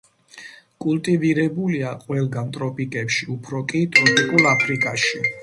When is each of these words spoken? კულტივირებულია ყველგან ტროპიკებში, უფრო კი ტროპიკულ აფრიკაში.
კულტივირებულია 0.85 1.91
ყველგან 2.07 2.49
ტროპიკებში, 2.57 3.29
უფრო 3.35 3.63
კი 3.75 3.85
ტროპიკულ 3.99 4.51
აფრიკაში. 4.57 5.25